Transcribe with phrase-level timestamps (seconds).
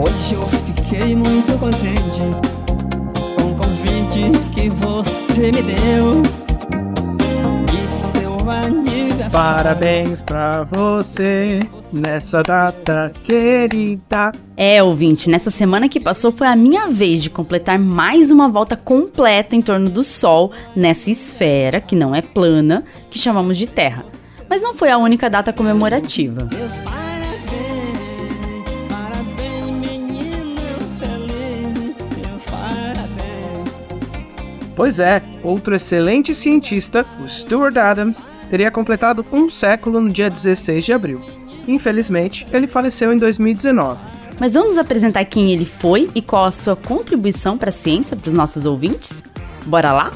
[0.00, 2.20] Hoje eu fiquei muito contente
[3.34, 6.22] com o convite que você me deu.
[7.66, 9.32] De seu aniversário.
[9.32, 11.58] Parabéns pra você
[11.92, 14.30] nessa data querida.
[14.56, 18.76] É, ouvinte, nessa semana que passou foi a minha vez de completar mais uma volta
[18.76, 24.04] completa em torno do Sol nessa esfera, que não é plana, que chamamos de Terra.
[24.48, 26.48] Mas não foi a única data comemorativa.
[26.54, 27.07] Meus parabéns,
[34.78, 40.84] Pois é, outro excelente cientista, o Stuart Adams, teria completado um século no dia 16
[40.84, 41.20] de abril.
[41.66, 43.98] Infelizmente, ele faleceu em 2019.
[44.38, 48.28] Mas vamos apresentar quem ele foi e qual a sua contribuição para a ciência para
[48.28, 49.24] os nossos ouvintes?
[49.66, 50.12] Bora lá?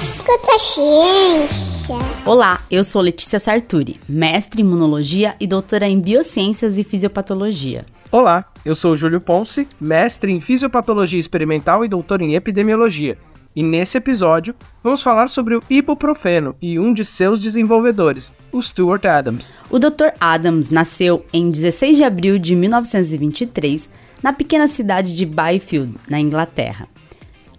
[0.00, 1.96] Escuta ciência.
[2.24, 7.84] Olá, eu sou Letícia Sarturi, mestre em imunologia e doutora em biociências e fisiopatologia.
[8.10, 13.18] Olá, eu sou o Júlio Ponce, mestre em fisiopatologia experimental e doutor em epidemiologia.
[13.54, 19.04] E nesse episódio, vamos falar sobre o ibuprofeno e um de seus desenvolvedores, o Stuart
[19.04, 19.52] Adams.
[19.68, 20.14] O Dr.
[20.18, 23.90] Adams nasceu em 16 de abril de 1923
[24.22, 26.88] na pequena cidade de Byfield, na Inglaterra.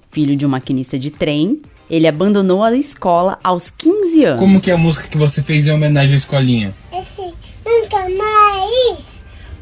[0.09, 4.39] Filho de um maquinista de trem, ele abandonou a escola aos 15 anos.
[4.39, 6.73] Como que é a música que você fez em homenagem à escolinha?
[6.91, 7.21] Esse
[7.63, 9.08] nunca mais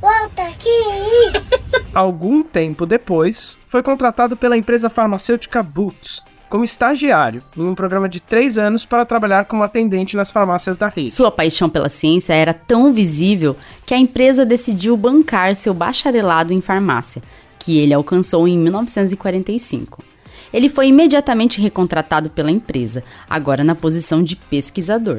[0.02, 1.86] volta aqui.
[1.94, 8.20] Algum tempo depois, foi contratado pela empresa farmacêutica Boots como estagiário em um programa de
[8.20, 11.12] três anos para trabalhar como atendente nas farmácias da rede.
[11.12, 16.62] Sua paixão pela ciência era tão visível que a empresa decidiu bancar seu bacharelado em
[16.62, 17.22] farmácia,
[17.60, 20.04] que ele alcançou em 1945.
[20.54, 25.18] Ele foi imediatamente recontratado pela empresa, agora na posição de pesquisador.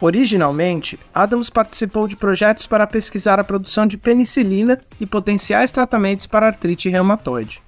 [0.00, 6.46] Originalmente, Adams participou de projetos para pesquisar a produção de penicilina e potenciais tratamentos para
[6.46, 7.62] artrite reumatoide.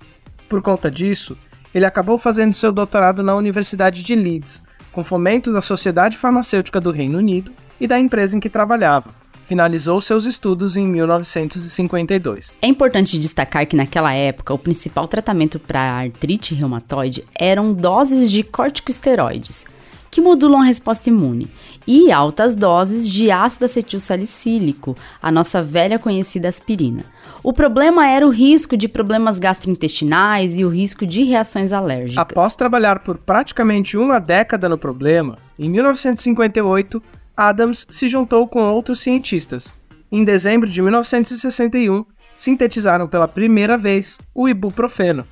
[0.49, 1.37] Por conta disso,
[1.75, 4.63] ele acabou fazendo seu doutorado na Universidade de Leeds,
[4.93, 9.11] com fomento da Sociedade Farmacêutica do Reino Unido e da empresa em que trabalhava.
[9.47, 12.59] Finalizou seus estudos em 1952.
[12.61, 18.29] É importante destacar que naquela época o principal tratamento para a artrite reumatoide eram doses
[18.29, 19.65] de corticosteroides,
[20.11, 21.49] que modulam a resposta imune,
[21.87, 27.05] e altas doses de ácido acetil salicílico, a nossa velha conhecida aspirina.
[27.41, 32.19] O problema era o risco de problemas gastrointestinais e o risco de reações alérgicas.
[32.19, 37.01] Após trabalhar por praticamente uma década no problema, em 1958,
[37.37, 39.75] Adams se juntou com outros cientistas.
[40.11, 42.05] Em dezembro de 1961,
[42.35, 45.27] sintetizaram pela primeira vez o ibuprofeno.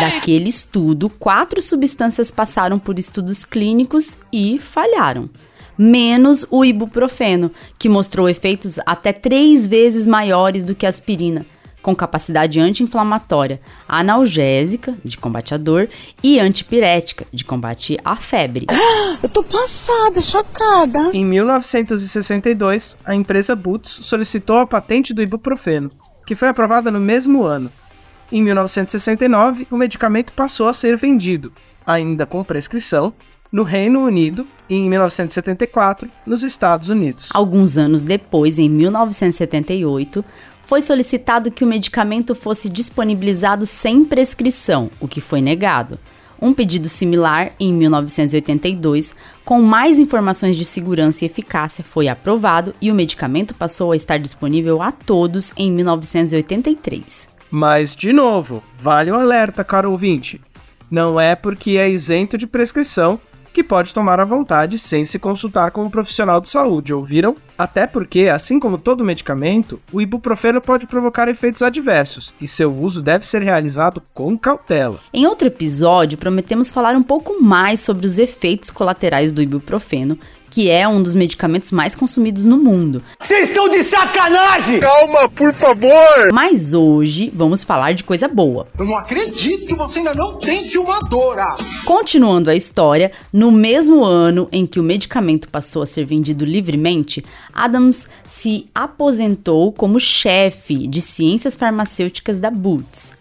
[0.00, 5.30] Daquele estudo, quatro substâncias passaram por estudos clínicos e falharam.
[5.76, 11.46] Menos o ibuprofeno, que mostrou efeitos até três vezes maiores do que a aspirina,
[11.88, 15.88] com capacidade anti-inflamatória, analgésica, de combate à dor,
[16.22, 18.66] e antipirética, de combate à febre.
[19.22, 21.12] Eu tô passada, chocada.
[21.14, 25.90] Em 1962, a empresa Boots solicitou a patente do ibuprofeno,
[26.26, 27.72] que foi aprovada no mesmo ano.
[28.30, 31.50] Em 1969, o medicamento passou a ser vendido,
[31.86, 33.14] ainda com prescrição,
[33.50, 37.30] no Reino Unido e em 1974 nos Estados Unidos.
[37.32, 40.22] Alguns anos depois, em 1978,
[40.68, 45.98] foi solicitado que o medicamento fosse disponibilizado sem prescrição, o que foi negado.
[46.42, 49.14] Um pedido similar, em 1982,
[49.46, 54.18] com mais informações de segurança e eficácia, foi aprovado e o medicamento passou a estar
[54.18, 57.30] disponível a todos em 1983.
[57.50, 60.38] Mas, de novo, vale o alerta, caro ouvinte.
[60.90, 63.18] Não é porque é isento de prescrição
[63.58, 67.34] que pode tomar à vontade sem se consultar com um profissional de saúde, ouviram?
[67.58, 73.02] Até porque, assim como todo medicamento, o ibuprofeno pode provocar efeitos adversos e seu uso
[73.02, 75.00] deve ser realizado com cautela.
[75.12, 80.16] Em outro episódio, prometemos falar um pouco mais sobre os efeitos colaterais do ibuprofeno,
[80.50, 83.02] que é um dos medicamentos mais consumidos no mundo.
[83.20, 84.80] Vocês estão de sacanagem!
[84.80, 86.32] Calma, por favor!
[86.32, 88.68] Mas hoje vamos falar de coisa boa.
[88.78, 91.46] Eu não acredito que você ainda não tem filmadora!
[91.84, 97.24] Continuando a história, no mesmo ano em que o medicamento passou a ser vendido livremente,
[97.52, 103.17] Adams se aposentou como chefe de ciências farmacêuticas da Boots.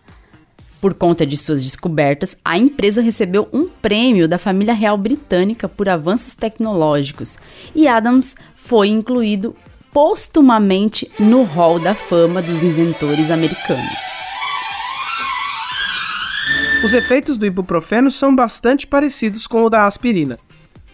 [0.79, 5.89] Por conta de suas descobertas, a empresa recebeu um prêmio da família real britânica por
[5.89, 7.37] avanços tecnológicos
[7.73, 9.55] e Adams foi incluído
[9.91, 13.99] postumamente no Hall da Fama dos Inventores Americanos.
[16.85, 20.37] Os efeitos do ibuprofeno são bastante parecidos com o da aspirina.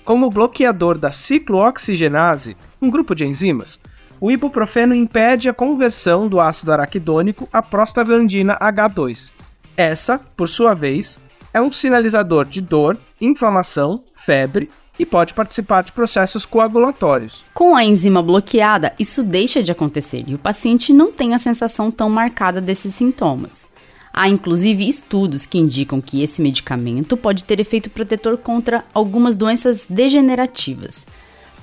[0.06, 3.80] Como bloqueador da ciclooxigenase, um grupo de enzimas,
[4.20, 9.34] o ibuprofeno impede a conversão do ácido araquidônico à prostaglandina H2.
[9.76, 11.20] Essa, por sua vez,
[11.54, 17.44] é um sinalizador de dor, inflamação, febre e pode participar de processos coagulatórios.
[17.54, 21.90] Com a enzima bloqueada, isso deixa de acontecer e o paciente não tem a sensação
[21.90, 23.68] tão marcada desses sintomas.
[24.14, 29.88] Há inclusive estudos que indicam que esse medicamento pode ter efeito protetor contra algumas doenças
[29.90, 31.08] degenerativas,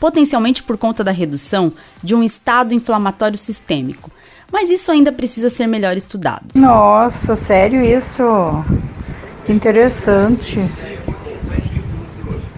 [0.00, 4.10] potencialmente por conta da redução de um estado inflamatório sistêmico.
[4.50, 6.46] Mas isso ainda precisa ser melhor estudado.
[6.54, 8.24] Nossa, sério isso?
[9.46, 10.58] Que interessante.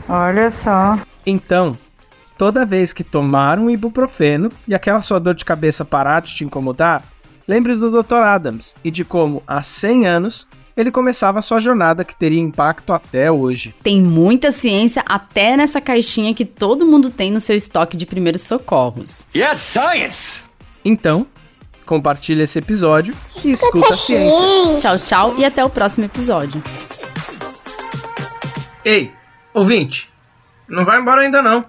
[0.09, 0.99] Olha só.
[1.27, 1.77] Então,
[2.39, 6.45] toda vez que tomar um ibuprofeno e aquela sua dor de cabeça parar de te
[6.45, 7.03] incomodar,
[7.47, 8.23] lembre do Dr.
[8.23, 10.47] Adams e de como, há 100 anos,
[10.77, 13.75] ele começava sua jornada que teria impacto até hoje.
[13.83, 18.43] Tem muita ciência até nessa caixinha que todo mundo tem no seu estoque de primeiros
[18.43, 19.27] socorros.
[19.35, 20.43] Yes, science!
[20.85, 21.27] Então,
[21.85, 23.15] compartilhe esse episódio
[23.45, 24.79] e escuta a ciência.
[24.81, 26.63] Tchau, tchau e até o próximo episódio.
[28.85, 29.13] Ei,
[29.55, 30.11] ouvinte,
[30.69, 31.65] não vai embora ainda não.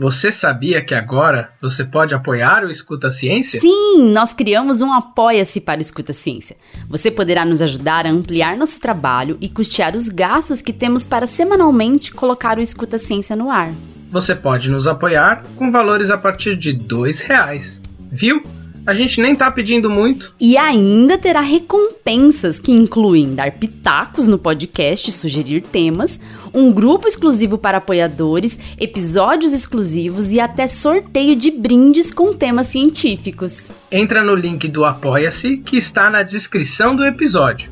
[0.00, 3.60] Você sabia que agora você pode apoiar o Escuta Ciência?
[3.60, 6.56] Sim, nós criamos um Apoia-se para o Escuta Ciência.
[6.88, 11.26] Você poderá nos ajudar a ampliar nosso trabalho e custear os gastos que temos para
[11.26, 13.74] semanalmente colocar o Escuta Ciência no ar.
[14.10, 17.82] Você pode nos apoiar com valores a partir de dois reais.
[18.10, 18.42] Viu?
[18.90, 20.34] A gente nem tá pedindo muito.
[20.40, 26.18] E ainda terá recompensas que incluem dar pitacos no podcast, sugerir temas,
[26.52, 33.70] um grupo exclusivo para apoiadores, episódios exclusivos e até sorteio de brindes com temas científicos.
[33.92, 37.70] Entra no link do Apoia-se que está na descrição do episódio.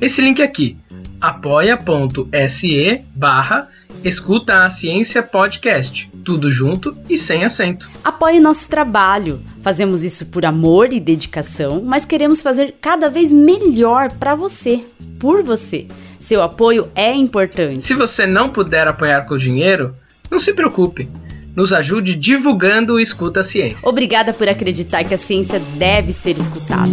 [0.00, 0.76] Esse link aqui,
[1.20, 3.68] apoia.se barra
[4.04, 7.90] Escuta a Ciência Podcast, tudo junto e sem acento.
[8.04, 9.40] Apoie nosso trabalho.
[9.62, 14.84] Fazemos isso por amor e dedicação, mas queremos fazer cada vez melhor para você,
[15.18, 15.88] por você.
[16.20, 17.82] Seu apoio é importante.
[17.82, 19.92] Se você não puder apoiar com dinheiro,
[20.30, 21.08] não se preocupe.
[21.56, 23.88] Nos ajude divulgando o Escuta a Ciência.
[23.88, 26.92] Obrigada por acreditar que a ciência deve ser escutada.